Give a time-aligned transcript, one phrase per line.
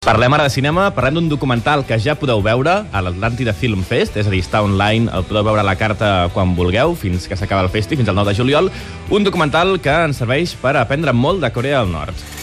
[0.00, 4.16] Parlem ara de cinema, parlem d'un documental que ja podeu veure a l'Atlàntida Film Fest,
[4.16, 7.36] és a dir, està online, el podeu veure a la carta quan vulgueu, fins que
[7.36, 8.72] s'acaba el festi, fins al 9 de juliol.
[9.12, 12.39] Un documental que ens serveix per aprendre molt de Corea del Nord.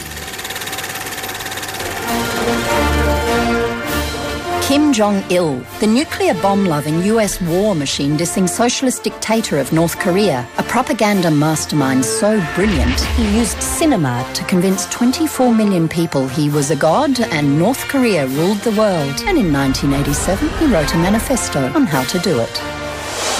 [4.87, 9.99] Kim Jong il, the nuclear bomb loving US war machine dissing socialist dictator of North
[9.99, 16.49] Korea, a propaganda mastermind so brilliant he used cinema to convince 24 million people he
[16.49, 19.21] was a god and North Korea ruled the world.
[19.27, 22.53] And in 1987, he wrote a manifesto on how to do it.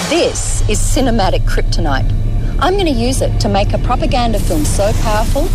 [0.09, 2.12] This is cinematic kryptonite.
[2.59, 5.48] I'm going to use it to make a propaganda film so powerful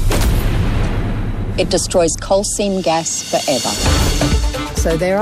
[1.58, 4.41] it destroys coal seam gas forever.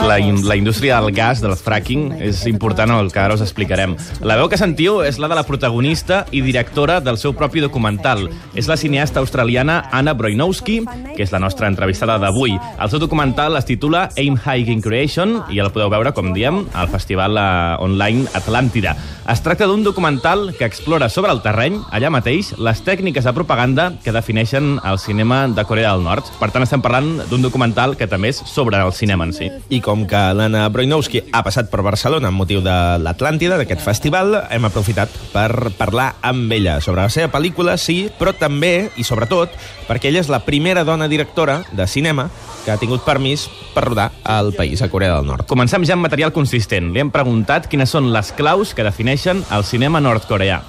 [0.08, 3.92] La, in, la indústria del gas, del fracking, és important el que ara us explicarem.
[4.24, 8.24] La veu que sentiu és la de la protagonista i directora del seu propi documental.
[8.56, 10.80] És la cineasta australiana Anna Broinowski,
[11.12, 12.56] que és la nostra entrevistada d'avui.
[12.56, 16.64] El seu documental es titula Aim High in Creation i el podeu veure, com diem,
[16.72, 18.96] al festival uh, online Atlàntida.
[19.30, 23.90] Es tracta d'un documental que explora sobre el terreny, allà mateix, les tècniques de propaganda
[24.02, 26.32] que defineixen el cinema de Corea del Nord.
[26.40, 29.50] Per tant, estem parlant d'un documental que també és sobre el cinema en si.
[29.70, 34.36] I com que l'Anna Broinowski ha passat per Barcelona amb motiu de l'Atlàntida, d'aquest festival,
[34.50, 39.54] hem aprofitat per parlar amb ella sobre la seva pel·lícula, sí, però també, i sobretot,
[39.88, 42.28] perquè ella és la primera dona directora de cinema
[42.64, 45.46] que ha tingut permís per rodar al país, a Corea del Nord.
[45.50, 46.92] Comencem ja amb material consistent.
[46.92, 50.60] Li hem preguntat quines són les claus que defineixen el cinema nord-coreà.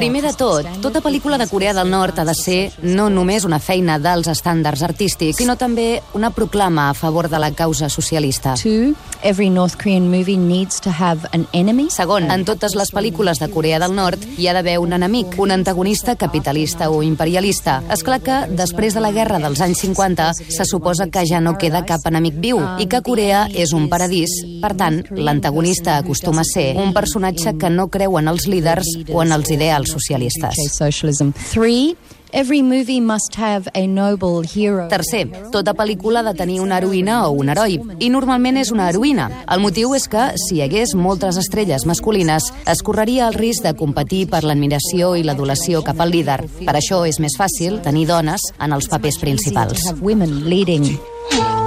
[0.00, 3.58] Primer de tot, tota pel·lícula de Corea del Nord ha de ser no només una
[3.60, 8.54] feina d'alts estàndards artístics, sinó també una proclama a favor de la causa socialista.
[8.56, 11.90] Two, every North Korean movie needs to have an enemy.
[11.90, 15.52] Segon, en totes les pel·lícules de Corea del Nord hi ha d'haver un enemic, un
[15.52, 17.82] antagonista capitalista o imperialista.
[17.92, 21.56] És clar que, després de la guerra dels anys 50, se suposa que ja no
[21.60, 24.32] queda cap enemic viu i que Corea és un paradís.
[24.62, 29.21] Per tant, l'antagonista acostuma a ser un personatge que no creu en els líders o
[29.23, 30.55] en els ideals socialistes.
[30.77, 31.31] Socialism.
[31.51, 31.95] Three,
[32.31, 34.87] every movie must have a noble hero.
[34.87, 38.89] Tercer, tota pel·lícula ha de tenir una heroïna o un heroi, i normalment és una
[38.89, 39.29] heroïna.
[39.51, 43.75] El motiu és que, si hi hagués moltes estrelles masculines, es correria el risc de
[43.75, 46.41] competir per l'admiració i l'adulació cap al líder.
[46.61, 49.83] Per això és més fàcil tenir dones en els papers principals.
[49.83, 50.97] To have women leading.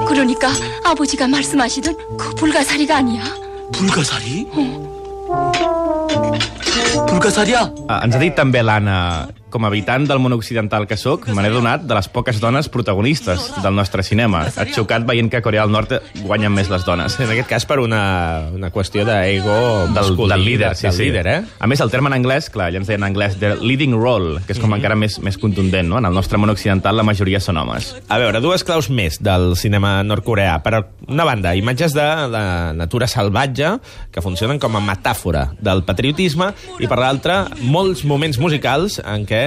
[0.06, 0.50] 그러니까
[0.84, 3.22] 아버지가 말씀하시던 그 불가사리가 아니야.
[3.72, 4.48] 불가사리?
[7.08, 7.60] 불가사리야?
[7.88, 11.43] Ah, ens ha dit també l'Anna, com a habitant del món occidental que sóc, me
[11.43, 14.45] n'he donat de les poques dones protagonistes del nostre cinema.
[14.49, 17.17] Et xocat veient que a Corea del Nord guanyen més les dones.
[17.19, 18.01] En aquest cas, per una,
[18.55, 19.57] una qüestió d'ego
[19.95, 21.07] del, del líder, sí, del sí.
[21.07, 21.39] líder, eh?
[21.59, 24.39] A més, el terme en anglès, clar, ja ens deien en anglès, the leading role,
[24.45, 25.99] que és com encara més, més contundent, no?
[26.01, 27.93] En el nostre món occidental la majoria són homes.
[28.07, 30.59] A veure, dues claus més del cinema nord-coreà.
[30.65, 30.75] Per
[31.09, 32.45] una banda, imatges de la
[32.77, 33.75] natura salvatge
[34.13, 39.38] que funcionen com a metàfora del patriotisme i per l'altra, molts moments musicals en què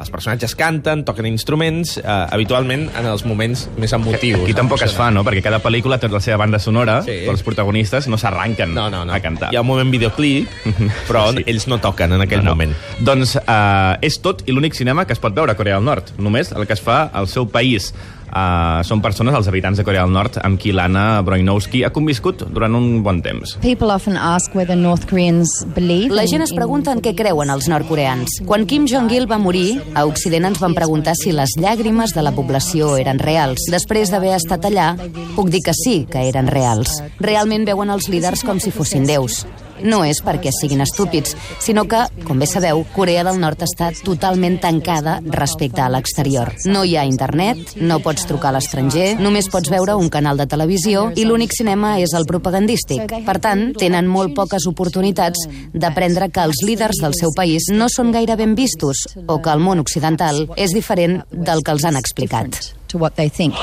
[0.00, 4.42] els personatges canten, toquen instruments, eh, habitualment en els moments més emotius.
[4.44, 5.24] Aquí tampoc es fa, no?
[5.26, 7.18] Perquè cada pel·lícula té la seva banda sonora, Sí.
[7.26, 9.12] però els protagonistes no s'arranquen No, no, no.
[9.12, 9.52] a cantar.
[9.52, 10.48] Hi ha un moment videoclip,
[11.08, 11.44] però Sí.
[11.46, 12.56] ells no toquen en aquell No, no.
[12.56, 12.74] moment.
[13.00, 16.12] Doncs uh, és tot i l'únic cinema que es pot veure a Corea del Nord.
[16.18, 17.92] Només el que es fa al seu país.
[18.30, 22.44] Uh, són persones, els habitants de Corea del Nord, amb qui l'Anna Broinowski ha conviscut
[22.54, 23.56] durant un bon temps.
[23.64, 27.66] People often ask whether North Koreans believe La gent es pregunta en què creuen els
[27.70, 28.40] nord-coreans.
[28.46, 32.34] Quan Kim Jong-il va morir, a Occident ens van preguntar si les llàgrimes de la
[32.36, 33.66] població eren reals.
[33.72, 34.92] Després d'haver estat allà,
[35.34, 37.00] puc dir que sí, que eren reals.
[37.18, 39.42] Realment veuen els líders com si fossin déus.
[39.82, 44.58] No és perquè siguin estúpids, sinó que, com bé sabeu, Corea del Nord està totalment
[44.62, 46.52] tancada respecte a l'exterior.
[46.66, 50.48] No hi ha internet, no pots trucar a l'estranger, només pots veure un canal de
[50.50, 53.06] televisió i l'únic cinema és el propagandístic.
[53.26, 58.12] Per tant, tenen molt poques oportunitats d'aprendre que els líders del seu país no són
[58.12, 62.60] gaire ben vistos o que el món occidental és diferent del que els han explicat.
[62.90, 63.54] to what they think.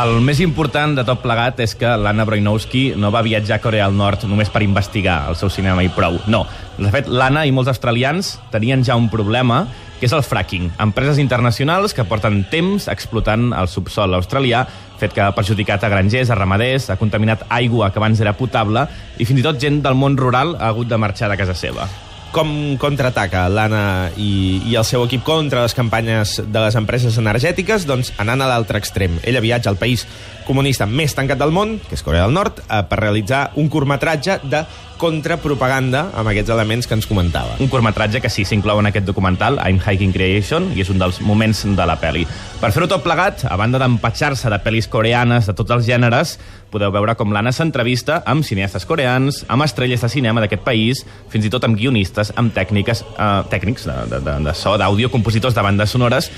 [0.00, 3.88] El més important de tot plegat és que l'Anna Broinowski no va viatjar a Corea
[3.90, 6.16] del Nord només per investigar el seu cinema i prou.
[6.30, 6.46] No.
[6.78, 9.66] De fet, l'Anna i molts australians tenien ja un problema,
[9.98, 10.70] que és el fracking.
[10.80, 14.62] Empreses internacionals que porten temps explotant el subsol australià,
[15.02, 18.86] fet que ha perjudicat a grangers, a ramaders, ha contaminat aigua que abans era potable,
[19.18, 21.90] i fins i tot gent del món rural ha hagut de marxar de casa seva.
[22.30, 27.88] Com contraataca l'Anna i, i el seu equip contra les campanyes de les empreses energètiques?
[27.88, 29.16] Doncs anant a l'altre extrem.
[29.26, 30.04] Ella viatja al país
[30.46, 34.38] comunista més tancat del món, que és Corea del Nord, eh, per realitzar un curtmetratge
[34.46, 34.62] de
[35.00, 37.56] contrapropaganda amb aquests elements que ens comentava.
[37.62, 41.22] Un curtmetratge que sí s'inclou en aquest documental, I'm Hiking Creation, i és un dels
[41.24, 42.26] moments de la pel·li.
[42.60, 46.36] Per fer-ho tot plegat, a banda d'empatxar-se de pel·lis coreanes de tots els gèneres,
[46.70, 51.48] podeu veure com l'Anna s'entrevista amb cineastes coreans, amb estrelles de cinema d'aquest país, fins
[51.48, 55.56] i tot amb guionistes, amb tècniques, eh, tècnics de, de, de, de so, d'àudio, compositors
[55.56, 56.30] de bandes sonores,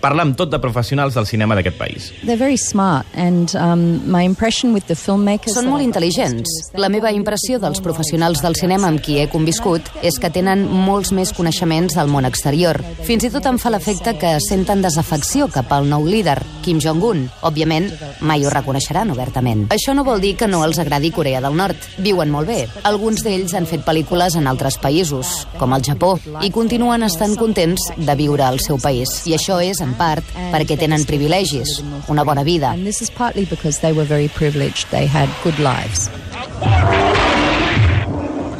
[0.00, 2.10] parla amb tot de professionals del cinema d'aquest país.
[2.24, 5.56] They're very smart, and um, my impression with the filmmakers...
[5.58, 6.70] Són molt intel·ligents.
[6.78, 11.12] La meva impressió dels professionals del cinema amb qui he conviscut és que tenen molts
[11.14, 12.80] més coneixements del món exterior.
[13.06, 17.26] Fins i tot em fa l'efecte que senten desafecció cap al nou líder, Kim Jong-un.
[17.46, 17.90] Òbviament,
[18.20, 19.66] mai ho reconeixeran obertament.
[19.74, 21.88] Això no vol dir que no els agradi Corea del Nord.
[22.04, 22.60] Viuen molt bé.
[22.88, 26.14] Alguns d'ells han fet pel·lícules en altres països, com el Japó,
[26.44, 29.20] i continuen estant contents de viure al seu país.
[29.28, 32.71] I això és, en part, perquè tenen privilegis, una bona vida.
[32.71, 34.89] And this is partly because they were very privileged.
[34.91, 36.09] They had good lives.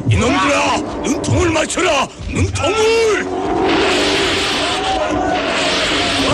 [0.09, 0.77] 이놈들아!
[1.03, 2.07] 눈통을 맞춰라!
[2.29, 3.25] 눈통을!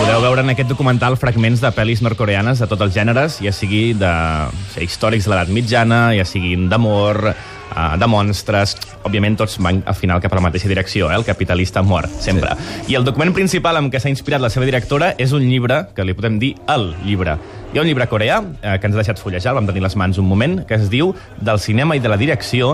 [0.00, 3.92] Podeu veure en aquest documental fragments de pel·lis nord-coreanes de tots els gèneres, ja sigui
[4.00, 4.10] de
[4.72, 7.34] sé, històrics de l'edat mitjana, ja siguin d'amor,
[7.71, 8.75] eh, de monstres...
[9.05, 11.17] Òbviament, tots van al final cap a la mateixa direcció, eh?
[11.19, 12.55] el capitalista mor, sempre.
[12.57, 12.93] Sí.
[12.93, 16.05] I el document principal amb què s'ha inspirat la seva directora és un llibre, que
[16.07, 17.37] li podem dir el llibre.
[17.73, 19.97] Hi ha un llibre coreà eh, que ens ha deixat fullejar, el vam tenir les
[19.99, 22.73] mans un moment, que es diu Del cinema i de la direcció,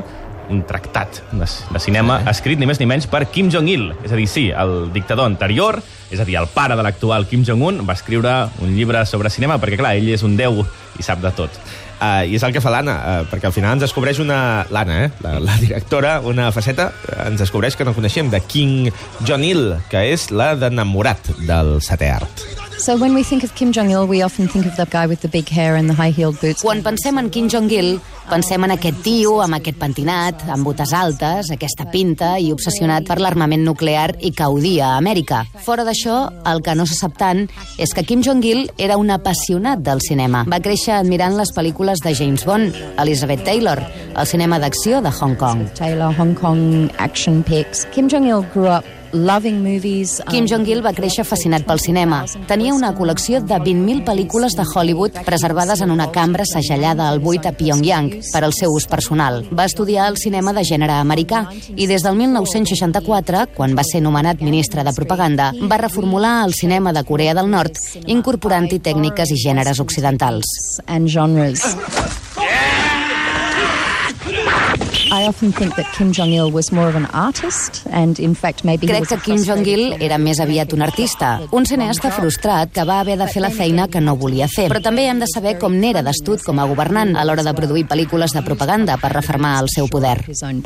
[0.51, 2.29] un tractat de, de cinema sí.
[2.31, 3.89] escrit ni més ni menys per Kim Jong-il.
[4.05, 5.79] És a dir, sí, el dictador anterior,
[6.11, 9.59] és a dir, el pare de l'actual Kim Jong-un, va escriure un llibre sobre cinema
[9.61, 10.63] perquè, clar, ell és un déu
[10.99, 11.61] i sap de tot.
[12.01, 14.39] Uh, I és el que fa l'Anna, uh, perquè al final ens descobreix una...
[14.73, 15.11] L'Anna, eh?
[15.21, 18.89] La, la directora, una faceta, uh, ens descobreix que no coneixem, de King
[19.21, 22.60] Jong-il, que és la d'enamorat del setè art.
[22.81, 25.21] So when we think of Kim Jong Il, we often think of the guy with
[25.21, 26.63] the big hair and the high-heeled boots.
[26.63, 31.51] Quan pensem en Kim Jong-il, pensem en aquest tio amb aquest pentinat, amb botes altes,
[31.53, 35.43] aquesta pinta i obsessionat per l'armament nuclear i que odia a Amèrica.
[35.61, 36.15] Fora d'això,
[36.49, 37.43] el que no se sap tant
[37.77, 40.41] és que Kim Jong-il era un apassionat del cinema.
[40.49, 43.77] Va créixer admirant les pel·lícules de James Bond, Elizabeth Taylor,
[44.15, 45.67] el cinema d'acció de Hong Kong.
[45.77, 47.85] Taylor, Hong Kong action pics.
[47.93, 48.89] Kim Jong Il grew up.
[50.29, 52.21] Kim Jong-il va créixer fascinat pel cinema.
[52.49, 57.45] Tenia una col·lecció de 20.000 pel·lícules de Hollywood preservades en una cambra segellada al buit
[57.45, 59.41] a Pyongyang per al seu ús personal.
[59.51, 64.41] Va estudiar el cinema de gènere americà i des del 1964, quan va ser nomenat
[64.45, 69.79] ministre de propaganda, va reformular el cinema de Corea del Nord incorporant-hi tècniques i gèneres
[69.79, 70.45] occidentals.
[70.87, 72.20] and genres.
[75.11, 78.63] I often think that Kim Jong Il was more of an artist, and in fact,
[78.63, 83.01] maybe Crec que Kim Jong-il era més aviat un artista, un cineasta frustrat que va
[83.01, 84.69] haver de fer la feina que no volia fer.
[84.71, 87.83] Però també hem de saber com n'era d'estut com a governant a l'hora de produir
[87.91, 90.21] pel·lícules de propaganda per refermar el seu poder.
[90.27, 90.61] his own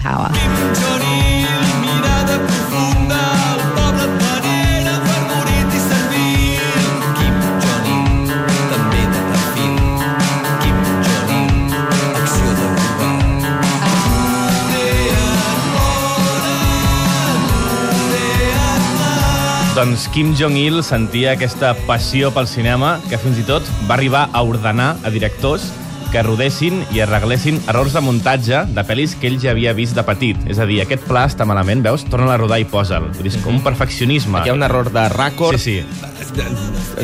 [19.75, 24.43] Doncs Kim Jong-il sentia aquesta passió pel cinema que fins i tot va arribar a
[24.47, 25.65] ordenar a directors
[26.15, 30.03] que rodessin i arreglessin errors de muntatge de pel·lis que ell ja havia vist de
[30.07, 30.39] petit.
[30.47, 32.05] És a dir, aquest pla està malament, veus?
[32.07, 33.09] Torna a rodar i posa'l.
[33.17, 34.39] Vull dir, és com un perfeccionisme.
[34.39, 35.59] Aquí hi ha un error de ràcord.
[35.59, 36.05] Sí, sí.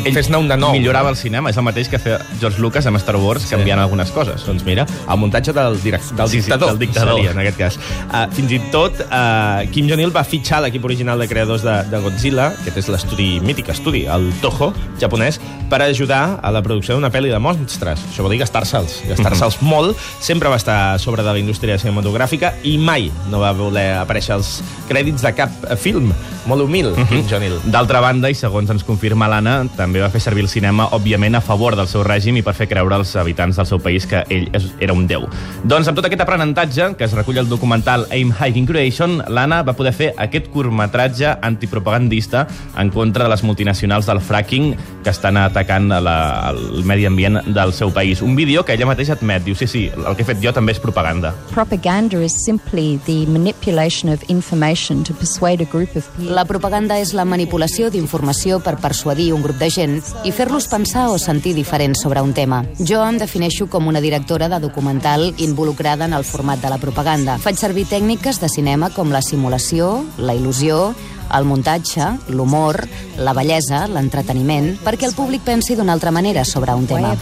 [0.02, 0.72] Ell fes-ne un de nou.
[0.72, 3.50] Millorava el cinema, és el mateix que feia George Lucas amb Star Wars, Sí.
[3.54, 4.46] canviant algunes coses.
[4.46, 6.70] Doncs mira, el muntatge del, direct, del Sí, sí, dictador.
[6.70, 7.14] del dictador.
[7.16, 7.76] Seria, en aquest cas.
[8.08, 12.00] Uh, fins i tot, uh, Kim Jong-il va fitxar l'equip original de creadors de, de
[12.00, 15.38] Godzilla, aquest és l'estudi, mític estudi, el Toho, japonès,
[15.68, 18.00] per ajudar a la producció d'una pel·li de monstres.
[18.10, 19.96] Això vol dir gastar-se'ls, gastar-se'ls molt.
[20.20, 24.62] Sempre va estar sobre de la indústria cinematogràfica i mai no va voler aparèixer als
[24.88, 26.12] crèdits de cap film.
[26.46, 27.06] Molt humil, Mhm.
[27.08, 27.60] Kim Jong-il.
[27.70, 31.40] D'altra banda, i segons ens confirma l'Anna, també va fer servir el cinema, òbviament, a
[31.40, 34.50] favor del seu règim i per fer creure als habitants del seu país que ell
[34.80, 35.28] era un déu.
[35.62, 39.72] Doncs amb tot aquest aprenentatge, que es recull al documental Aim Hiking Creation, l'Anna va
[39.74, 45.88] poder fer aquest curtmetratge antipropagandista en contra de les multinacionals del fracking que estan atacant
[45.88, 48.20] la, el medi ambient del seu país.
[48.22, 50.74] Un vídeo que ella mateixa admet, diu, sí, sí, el que he fet jo també
[50.76, 51.32] és propaganda.
[51.52, 56.34] Propaganda is simply the manipulation of information to persuade a group of people.
[56.34, 61.08] La propaganda és la manipulació d'informació per persuadir un grup de gent i fer-los pensar
[61.10, 62.62] o sentir diferents sobre un tema.
[62.78, 67.38] Jo em defineixo com una directora de documental involucrada en el format de la propaganda.
[67.38, 70.92] Faig servir tècniques de cinema com la simulació, la il·lusió,
[71.36, 72.78] el muntatge, l'humor,
[73.18, 77.14] la bellesa, l'entreteniment, perquè el públic pensi d'una altra manera sobre un tema.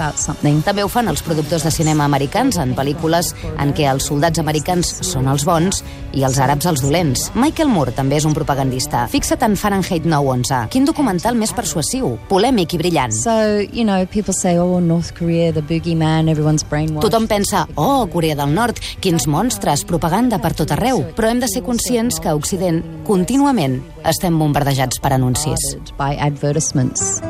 [0.65, 4.93] També ho fan els productors de cinema americans en pel·lícules en què els soldats americans
[5.07, 7.29] són els bons i els àrabs els dolents.
[7.35, 9.07] Michael Moore també és un propagandista.
[9.13, 10.63] Fixa't en Fahrenheit 911.
[10.75, 13.15] Quin documental més persuasiu, polèmic i brillant.
[13.17, 17.07] So, you know, people say, oh, North Korea, the boogeyman, everyone's brainwashed.
[17.07, 21.05] Tothom pensa, oh, Corea del Nord, quins monstres, propaganda per tot arreu.
[21.17, 25.71] Però hem de ser conscients que a Occident contínuament estem bombardejats per anuncis.
[25.99, 27.21] by advertisements.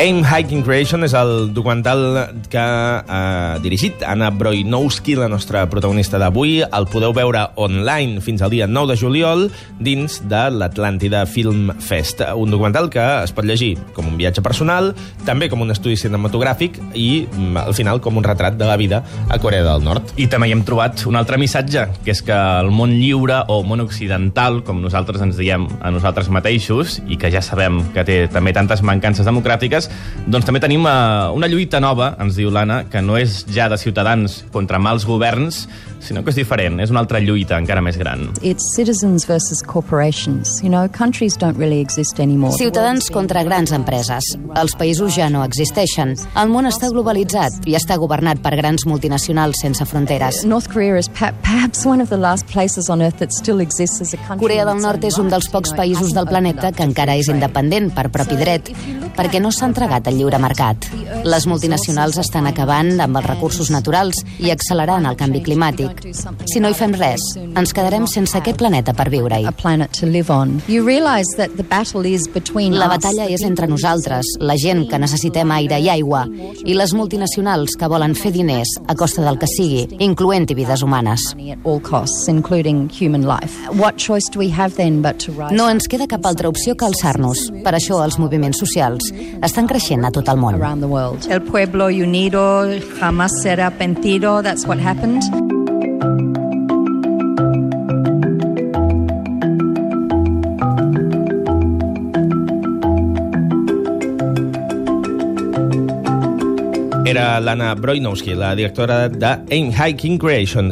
[0.00, 2.00] Aim Hiking Creation és el documental
[2.48, 6.62] que ha dirigit Anna Broinowski, la nostra protagonista d'avui.
[6.64, 9.44] El podeu veure online fins al dia 9 de juliol
[9.76, 12.22] dins de l'Atlàntida Film Fest.
[12.32, 14.94] Un documental que es pot llegir com un viatge personal,
[15.26, 19.02] també com un estudi cinematogràfic i, mm, al final, com un retrat de la vida
[19.28, 20.14] a Corea del Nord.
[20.16, 23.60] I també hi hem trobat un altre missatge, que és que el món lliure o
[23.64, 28.28] món occidental, com nosaltres ens diem a nosaltres mateixos, i que ja sabem que té
[28.28, 29.89] també tantes mancances democràtiques,
[30.30, 33.78] doncs també tenim uh, una lluita nova, ens diu l'Anna, que no és ja de
[33.80, 35.64] ciutadans contra mals governs,
[36.00, 38.26] sinó que és diferent, és una altra lluita encara més gran.
[38.42, 40.60] It's citizens versus corporations.
[40.64, 42.56] You know, countries don't really exist anymore.
[42.56, 44.34] Ciutadans contra grans empreses.
[44.56, 46.14] Els països ja no existeixen.
[46.40, 50.44] El món està globalitzat i està governat per grans multinacionals sense fronteres.
[50.48, 54.14] North Korea is perhaps one of the last places on earth that still exists as
[54.14, 54.46] a country.
[54.46, 58.08] Corea del Nord és un dels pocs països del planeta que encara és independent per
[58.12, 58.72] propi dret,
[59.20, 60.86] perquè no s'ha entregat al lliure mercat.
[61.28, 66.06] Les multinacionals estan acabant amb els recursos naturals i accelerant el canvi climàtic.
[66.48, 69.44] Si no hi fem res, ens quedarem sense aquest planeta per viure-hi.
[72.80, 76.24] La batalla és entre nosaltres, la gent que necessitem aire i aigua,
[76.64, 81.28] i les multinacionals que volen fer diners a costa del que sigui, incloent-hi vides humanes.
[85.52, 87.50] No ens queda cap altra opció que alçar-nos.
[87.60, 89.09] Per això els moviments socials
[89.42, 90.60] estan creixent a tot el món.
[91.28, 92.66] El pueblo unido
[92.98, 94.42] jamás será vencido.
[94.42, 95.22] That's what happened.
[107.10, 110.68] Era l'Anna Broinowski, la directora de Aim Hiking Creation.